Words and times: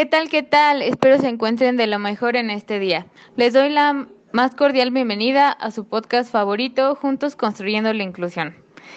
¿Qué 0.00 0.06
tal, 0.06 0.30
qué 0.30 0.42
tal? 0.42 0.80
Espero 0.80 1.18
se 1.18 1.28
encuentren 1.28 1.76
de 1.76 1.86
lo 1.86 1.98
mejor 1.98 2.34
en 2.34 2.48
este 2.48 2.78
día. 2.78 3.06
Les 3.36 3.52
doy 3.52 3.68
la 3.68 4.08
más 4.32 4.54
cordial 4.54 4.92
bienvenida 4.92 5.52
a 5.52 5.70
su 5.70 5.84
podcast 5.84 6.32
favorito, 6.32 6.94
Juntos 6.94 7.36
Construyendo 7.36 7.92
la 7.92 8.02
Inclusión. 8.02 8.54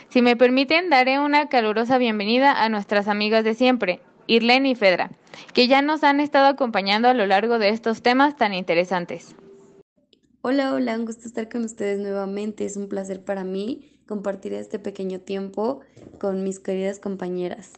Si 0.08 0.22
me 0.22 0.38
permiten, 0.38 0.90
daré 0.90 1.20
una 1.20 1.50
calurosa 1.50 1.98
bienvenida 1.98 2.54
a 2.64 2.70
nuestras 2.70 3.10
amigas 3.10 3.44
de 3.44 3.54
siempre, 3.54 4.00
Irlene 4.28 4.70
y 4.70 4.76
Fedra, 4.76 5.12
que 5.54 5.68
ya 5.68 5.82
nos 5.82 6.06
han 6.06 6.22
estado 6.22 6.48
acompañando 6.48 7.10
a 7.10 7.14
lo 7.14 7.26
largo 7.26 7.60
de 7.60 7.68
estos 7.68 8.02
temas 8.02 8.38
tan 8.38 8.54
interesantes. 8.54 9.36
Hola, 10.42 10.74
hola, 10.74 10.96
un 10.96 11.04
gusto 11.04 11.28
estar 11.28 11.50
con 11.50 11.66
ustedes 11.66 12.00
nuevamente. 12.00 12.64
Es 12.64 12.78
un 12.78 12.88
placer 12.88 13.26
para 13.26 13.44
mí 13.44 14.00
compartir 14.08 14.54
este 14.54 14.80
pequeño 14.80 15.20
tiempo 15.20 15.82
con 16.18 16.46
mis 16.46 16.62
queridas 16.62 17.00
compañeras. 17.00 17.74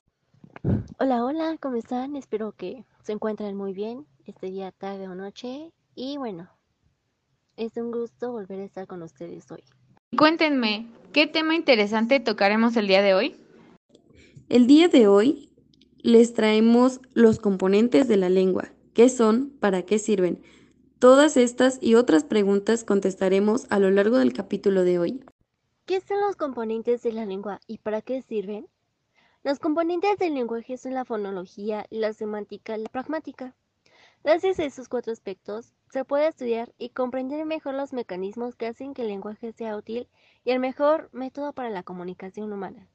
Hola, 0.97 1.25
hola, 1.25 1.57
¿cómo 1.59 1.75
están? 1.75 2.15
Espero 2.15 2.53
que 2.53 2.85
se 3.03 3.11
encuentren 3.11 3.57
muy 3.57 3.73
bien 3.73 4.07
este 4.25 4.47
día, 4.47 4.71
tarde 4.71 5.09
o 5.09 5.13
noche. 5.13 5.73
Y 5.93 6.15
bueno, 6.15 6.49
es 7.57 7.75
un 7.75 7.91
gusto 7.91 8.31
volver 8.31 8.61
a 8.61 8.63
estar 8.63 8.87
con 8.87 9.01
ustedes 9.01 9.51
hoy. 9.51 9.61
Cuéntenme, 10.17 10.87
¿qué 11.11 11.27
tema 11.27 11.53
interesante 11.53 12.21
tocaremos 12.21 12.77
el 12.77 12.87
día 12.87 13.01
de 13.01 13.13
hoy? 13.13 13.35
El 14.47 14.67
día 14.67 14.87
de 14.87 15.07
hoy 15.07 15.49
les 15.97 16.33
traemos 16.33 17.01
los 17.13 17.39
componentes 17.39 18.07
de 18.07 18.15
la 18.15 18.29
lengua. 18.29 18.69
¿Qué 18.93 19.09
son? 19.09 19.49
¿Para 19.59 19.81
qué 19.81 19.99
sirven? 19.99 20.41
Todas 20.99 21.35
estas 21.35 21.77
y 21.81 21.95
otras 21.95 22.23
preguntas 22.23 22.85
contestaremos 22.85 23.67
a 23.69 23.79
lo 23.79 23.91
largo 23.91 24.17
del 24.17 24.31
capítulo 24.31 24.85
de 24.85 24.99
hoy. 24.99 25.25
¿Qué 25.85 25.99
son 25.99 26.21
los 26.21 26.37
componentes 26.37 27.03
de 27.03 27.11
la 27.11 27.25
lengua 27.25 27.59
y 27.67 27.79
para 27.79 28.01
qué 28.01 28.21
sirven? 28.21 28.69
Los 29.45 29.59
componentes 29.59 30.17
del 30.17 30.33
lenguaje 30.33 30.75
son 30.75 30.95
la 30.95 31.05
fonología, 31.05 31.85
la 31.91 32.13
semántica 32.13 32.75
y 32.75 32.81
la 32.81 32.89
pragmática. 32.89 33.53
Gracias 34.23 34.57
a 34.57 34.65
esos 34.65 34.89
cuatro 34.89 35.13
aspectos, 35.13 35.75
se 35.91 36.03
puede 36.03 36.29
estudiar 36.29 36.73
y 36.79 36.89
comprender 36.89 37.45
mejor 37.45 37.75
los 37.75 37.93
mecanismos 37.93 38.55
que 38.55 38.65
hacen 38.65 38.95
que 38.95 39.03
el 39.03 39.09
lenguaje 39.09 39.51
sea 39.51 39.77
útil 39.77 40.07
y 40.45 40.49
el 40.49 40.57
mejor 40.57 41.11
método 41.13 41.53
para 41.53 41.69
la 41.69 41.83
comunicación 41.83 42.51
humana. 42.51 42.87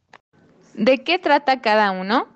¿De 0.75 1.05
qué 1.05 1.21
trata 1.21 1.61
cada 1.61 1.93
uno? 1.93 2.27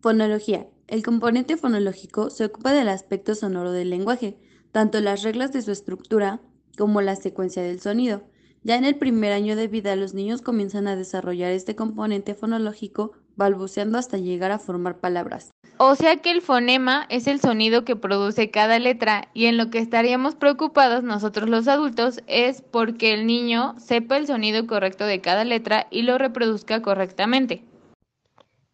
Fonología. 0.00 0.66
El 0.86 1.02
componente 1.02 1.56
fonológico 1.56 2.28
se 2.28 2.44
ocupa 2.44 2.74
del 2.74 2.90
aspecto 2.90 3.34
sonoro 3.34 3.72
del 3.72 3.88
lenguaje, 3.88 4.36
tanto 4.72 5.00
las 5.00 5.22
reglas 5.22 5.54
de 5.54 5.62
su 5.62 5.72
estructura 5.72 6.42
como 6.76 7.00
la 7.00 7.16
secuencia 7.16 7.62
del 7.62 7.80
sonido. 7.80 8.24
Ya 8.66 8.74
en 8.74 8.84
el 8.84 8.96
primer 8.96 9.32
año 9.32 9.54
de 9.54 9.68
vida 9.68 9.94
los 9.94 10.12
niños 10.12 10.42
comienzan 10.42 10.88
a 10.88 10.96
desarrollar 10.96 11.52
este 11.52 11.76
componente 11.76 12.34
fonológico 12.34 13.12
balbuceando 13.36 13.96
hasta 13.96 14.18
llegar 14.18 14.50
a 14.50 14.58
formar 14.58 14.98
palabras. 14.98 15.52
O 15.78 15.94
sea 15.94 16.16
que 16.16 16.32
el 16.32 16.42
fonema 16.42 17.06
es 17.08 17.28
el 17.28 17.40
sonido 17.40 17.84
que 17.84 17.94
produce 17.94 18.50
cada 18.50 18.80
letra 18.80 19.28
y 19.34 19.46
en 19.46 19.56
lo 19.56 19.70
que 19.70 19.78
estaríamos 19.78 20.34
preocupados 20.34 21.04
nosotros 21.04 21.48
los 21.48 21.68
adultos 21.68 22.18
es 22.26 22.60
porque 22.60 23.14
el 23.14 23.28
niño 23.28 23.76
sepa 23.78 24.16
el 24.16 24.26
sonido 24.26 24.66
correcto 24.66 25.06
de 25.06 25.20
cada 25.20 25.44
letra 25.44 25.86
y 25.92 26.02
lo 26.02 26.18
reproduzca 26.18 26.82
correctamente. 26.82 27.62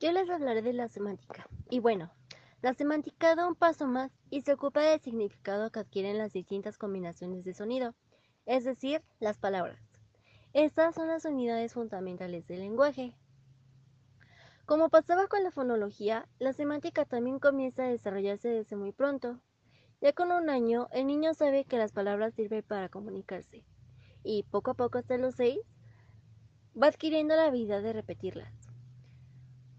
Yo 0.01 0.11
les 0.13 0.31
hablaré 0.31 0.63
de 0.63 0.73
la 0.73 0.89
semántica. 0.89 1.47
Y 1.69 1.81
bueno, 1.81 2.11
la 2.63 2.73
semántica 2.73 3.35
da 3.35 3.47
un 3.47 3.57
paso 3.57 3.87
más 3.87 4.11
y 4.31 4.41
se 4.41 4.55
ocupa 4.55 4.81
del 4.81 5.01
significado 5.01 5.71
que 5.71 5.81
adquieren 5.81 6.17
las 6.17 6.33
distintas 6.33 6.79
combinaciones 6.79 7.45
de 7.45 7.53
sonido 7.53 7.95
es 8.47 8.65
decir, 8.65 9.03
las 9.21 9.39
palabras. 9.39 9.79
Estas 10.53 10.95
son 10.95 11.09
las 11.09 11.25
unidades 11.25 11.73
fundamentales 11.75 12.47
del 12.47 12.61
lenguaje. 12.61 13.15
Como 14.67 14.91
pasaba 14.91 15.27
con 15.27 15.43
la 15.43 15.51
fonología, 15.51 16.29
la 16.39 16.53
semántica 16.53 17.05
también 17.05 17.39
comienza 17.39 17.85
a 17.85 17.89
desarrollarse 17.89 18.49
desde 18.49 18.77
muy 18.77 18.93
pronto. 18.93 19.41
Ya 20.01 20.13
con 20.13 20.31
un 20.33 20.51
año, 20.51 20.89
el 20.93 21.07
niño 21.07 21.35
sabe 21.35 21.65
que 21.65 21.79
las 21.79 21.93
palabras 21.93 22.35
sirven 22.35 22.63
para 22.63 22.89
comunicarse, 22.89 23.65
y 24.25 24.43
poco 24.45 24.73
a 24.73 24.75
poco 24.75 24.99
hasta 24.99 25.17
los 25.17 25.35
seis, 25.35 25.61
va 26.81 26.89
adquiriendo 26.89 27.37
la 27.37 27.47
habilidad 27.47 27.83
de 27.83 27.93
repetirlas. 27.93 28.53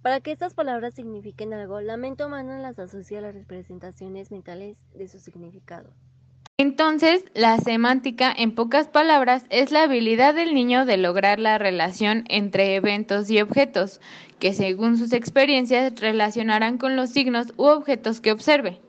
Para 0.02 0.20
que 0.20 0.32
estas 0.32 0.54
palabras 0.54 0.94
signifiquen 0.96 1.54
algo, 1.54 1.80
la 1.82 1.98
mente 1.98 2.26
humana 2.26 2.60
las 2.60 2.78
asocia 2.78 3.20
a 3.20 3.22
las 3.22 3.36
representaciones 3.36 4.32
mentales 4.32 4.78
de 4.94 5.08
su 5.08 5.20
significado. 5.20 5.94
Entonces, 6.60 7.26
la 7.34 7.58
semántica, 7.58 8.32
en 8.32 8.54
pocas 8.54 8.88
palabras, 8.88 9.44
es 9.50 9.72
la 9.72 9.84
habilidad 9.84 10.36
del 10.36 10.54
niño 10.54 10.86
de 10.86 10.98
lograr 10.98 11.40
la 11.40 11.58
relación 11.58 12.26
entre 12.30 12.76
eventos 12.76 13.28
y 13.32 13.42
objetos, 13.42 14.00
que 14.38 14.54
según 14.54 14.98
sus 14.98 15.14
experiencias 15.14 16.00
relacionarán 16.00 16.78
con 16.78 16.96
los 16.96 17.10
signos 17.10 17.48
u 17.58 17.64
objetos 17.64 18.22
que 18.22 18.32
observe. 18.32 18.80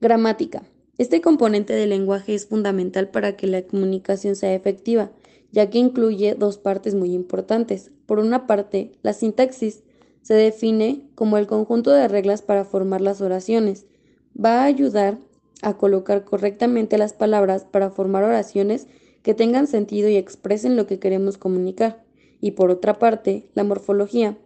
Gramática. 0.00 0.62
Este 0.96 1.20
componente 1.20 1.74
del 1.74 1.90
lenguaje 1.90 2.34
es 2.34 2.46
fundamental 2.46 3.08
para 3.08 3.36
que 3.36 3.46
la 3.46 3.60
comunicación 3.60 4.34
sea 4.34 4.54
efectiva, 4.54 5.10
ya 5.50 5.68
que 5.68 5.78
incluye 5.78 6.34
dos 6.34 6.56
partes 6.56 6.94
muy 6.94 7.12
importantes. 7.12 7.90
Por 8.06 8.18
una 8.18 8.46
parte, 8.46 8.92
la 9.02 9.12
sintaxis 9.12 9.82
se 10.22 10.34
define 10.34 11.02
como 11.14 11.36
el 11.36 11.46
conjunto 11.46 11.90
de 11.90 12.08
reglas 12.08 12.40
para 12.40 12.64
formar 12.64 13.02
las 13.02 13.20
oraciones. 13.20 13.84
Va 14.34 14.62
a 14.62 14.64
ayudar 14.64 15.18
a 15.62 15.74
colocar 15.74 16.24
correctamente 16.24 16.98
las 16.98 17.14
palabras 17.14 17.64
para 17.64 17.90
formar 17.90 18.24
oraciones 18.24 18.88
que 19.22 19.34
tengan 19.34 19.66
sentido 19.66 20.08
y 20.08 20.16
expresen 20.16 20.76
lo 20.76 20.86
que 20.86 20.98
queremos 20.98 21.38
comunicar. 21.38 22.02
Y 22.40 22.52
por 22.52 22.70
otra 22.70 22.98
parte, 22.98 23.46
la 23.54 23.64
morfología 23.64 24.36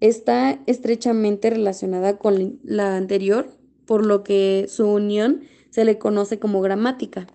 está 0.00 0.58
estrechamente 0.66 1.50
relacionada 1.50 2.18
con 2.18 2.58
la 2.62 2.96
anterior, 2.96 3.48
por 3.86 4.04
lo 4.04 4.22
que 4.24 4.66
su 4.68 4.88
unión 4.88 5.42
se 5.70 5.84
le 5.84 5.98
conoce 5.98 6.38
como 6.38 6.60
gramática. 6.60 7.26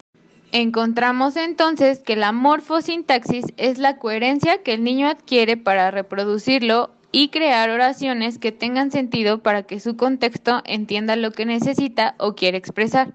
Encontramos 0.51 1.35
entonces 1.35 1.99
que 1.99 2.15
la 2.15 2.31
morfosintaxis 2.31 3.45
es 3.57 3.79
la 3.79 3.97
coherencia 3.97 4.61
que 4.61 4.75
el 4.75 4.83
niño 4.83 5.07
adquiere 5.07 5.57
para 5.57 5.89
reproducirlo 5.89 6.91
y 7.15 7.29
crear 7.29 7.69
oraciones 7.69 8.39
que 8.39 8.51
tengan 8.51 8.89
sentido 8.89 9.43
para 9.43 9.63
que 9.63 9.79
su 9.79 9.95
contexto 9.95 10.61
entienda 10.65 11.15
lo 11.15 11.31
que 11.31 11.45
necesita 11.45 12.15
o 12.17 12.33
quiere 12.33 12.57
expresar. 12.57 13.13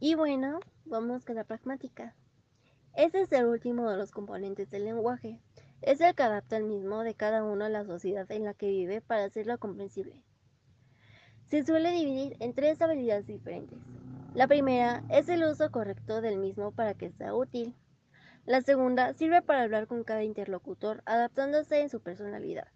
Y 0.00 0.16
bueno, 0.16 0.58
vamos 0.84 1.24
con 1.24 1.36
la 1.36 1.44
pragmática. 1.44 2.16
Este 2.96 3.20
es 3.20 3.30
el 3.30 3.46
último 3.46 3.88
de 3.88 3.96
los 3.96 4.10
componentes 4.10 4.68
del 4.68 4.84
lenguaje. 4.86 5.38
Es 5.80 6.00
el 6.00 6.16
que 6.16 6.24
adapta 6.24 6.56
el 6.56 6.64
mismo 6.64 7.04
de 7.04 7.14
cada 7.14 7.44
uno 7.44 7.64
a 7.64 7.68
la 7.68 7.84
sociedad 7.84 8.28
en 8.32 8.42
la 8.42 8.52
que 8.52 8.66
vive 8.66 9.00
para 9.00 9.24
hacerlo 9.24 9.56
comprensible. 9.58 10.20
Se 11.46 11.64
suele 11.64 11.92
dividir 11.92 12.36
en 12.40 12.52
tres 12.52 12.82
habilidades 12.82 13.28
diferentes. 13.28 13.78
La 14.34 14.48
primera 14.48 15.04
es 15.08 15.28
el 15.28 15.44
uso 15.44 15.70
correcto 15.70 16.20
del 16.20 16.38
mismo 16.38 16.72
para 16.72 16.94
que 16.94 17.10
sea 17.12 17.32
útil. 17.32 17.76
La 18.48 18.62
segunda 18.62 19.12
sirve 19.12 19.42
para 19.42 19.60
hablar 19.60 19.86
con 19.86 20.04
cada 20.04 20.22
interlocutor 20.24 21.02
adaptándose 21.04 21.82
en 21.82 21.90
su 21.90 22.00
personalidad. 22.00 22.66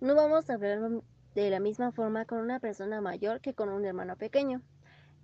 No 0.00 0.14
vamos 0.14 0.48
a 0.48 0.54
hablar 0.54 1.02
de 1.34 1.50
la 1.50 1.58
misma 1.58 1.90
forma 1.90 2.26
con 2.26 2.38
una 2.38 2.60
persona 2.60 3.00
mayor 3.00 3.40
que 3.40 3.52
con 3.52 3.70
un 3.70 3.84
hermano 3.84 4.14
pequeño. 4.14 4.62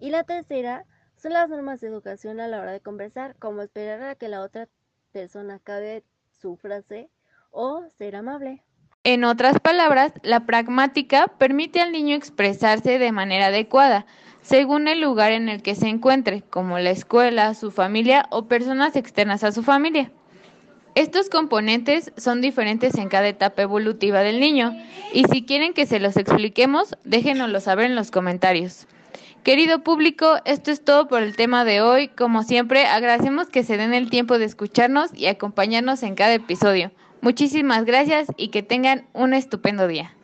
Y 0.00 0.10
la 0.10 0.24
tercera 0.24 0.86
son 1.14 1.34
las 1.34 1.48
normas 1.48 1.80
de 1.80 1.86
educación 1.86 2.41
a 2.41 2.48
la 2.48 2.60
hora 2.60 2.72
de 2.72 2.80
conversar, 2.80 3.36
como 3.36 3.62
esperar 3.62 4.02
a 4.02 4.16
que 4.16 4.28
la 4.28 4.42
otra 4.42 4.69
persona 5.12 5.54
acabe 5.54 6.03
su 6.32 6.56
frase 6.56 7.08
o 7.53 7.88
ser 7.91 8.16
amable. 8.16 8.64
En 9.08 9.22
otras 9.22 9.60
palabras, 9.60 10.12
la 10.24 10.46
pragmática 10.46 11.28
permite 11.38 11.80
al 11.80 11.92
niño 11.92 12.16
expresarse 12.16 12.98
de 12.98 13.12
manera 13.12 13.47
adecuada, 13.47 14.04
según 14.42 14.88
el 14.88 15.00
lugar 15.00 15.30
en 15.30 15.48
el 15.48 15.62
que 15.62 15.76
se 15.76 15.86
encuentre, 15.86 16.42
como 16.50 16.80
la 16.80 16.91
escuela, 16.91 17.54
su 17.54 17.70
familia 17.70 18.26
o 18.30 18.48
personas 18.48 18.97
externas 18.97 19.44
a 19.44 19.53
su 19.53 19.62
familia. 19.62 20.10
Estos 20.97 21.30
componentes 21.30 22.10
son 22.16 22.41
diferentes 22.41 22.97
en 22.98 23.08
cada 23.08 23.28
etapa 23.28 23.62
evolutiva 23.62 24.22
del 24.22 24.41
niño 24.41 24.76
y 25.12 25.22
si 25.26 25.44
quieren 25.44 25.72
que 25.72 25.86
se 25.86 26.00
los 26.00 26.16
expliquemos, 26.16 26.97
déjenoslo 27.04 27.60
saber 27.60 27.86
en 27.86 27.94
los 27.94 28.10
comentarios. 28.10 28.88
Querido 29.44 29.84
público, 29.84 30.38
esto 30.44 30.72
es 30.72 30.82
todo 30.82 31.06
por 31.06 31.22
el 31.22 31.36
tema 31.36 31.64
de 31.64 31.80
hoy. 31.80 32.09
Como 32.09 32.42
siempre, 32.42 32.86
agradecemos 32.86 33.47
que 33.47 33.62
se 33.62 33.76
den 33.76 33.94
el 33.94 34.10
tiempo 34.10 34.36
de 34.41 34.47
escucharnos 34.47 35.14
y 35.14 35.26
acompañarnos 35.26 36.02
en 36.02 36.16
cada 36.16 36.34
episodio. 36.34 36.91
Muchísimas 37.21 37.84
gracias 37.84 38.28
y 38.36 38.48
que 38.48 38.63
tengan 38.63 39.07
un 39.13 39.34
estupendo 39.34 39.89
día. 39.89 40.15